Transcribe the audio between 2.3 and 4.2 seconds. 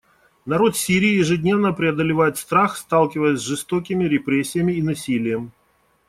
страх, сталкиваясь с жестокими